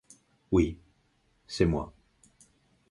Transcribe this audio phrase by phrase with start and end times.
[0.51, 0.79] Oui,
[1.45, 1.93] c’est moi…